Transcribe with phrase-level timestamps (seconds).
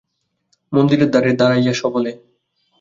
[0.71, 2.11] মন্দিরের দ্বারে দাড়াইয়া সবলে।